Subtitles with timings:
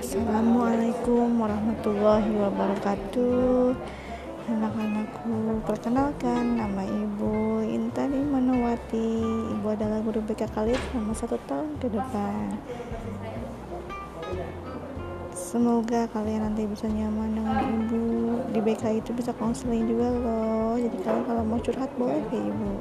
[0.00, 3.76] Assalamualaikum warahmatullahi wabarakatuh.
[4.48, 9.20] Anak-anakku, perkenalkan nama Ibu Intan Imanawati.
[9.52, 12.56] Ibu adalah guru BK kalian selama satu tahun ke depan.
[15.36, 18.04] Semoga kalian nanti bisa nyaman dengan Ibu.
[18.56, 20.80] Di BK itu bisa konseling juga loh.
[20.80, 22.72] Jadi kalian kalau mau curhat boleh ke Ibu.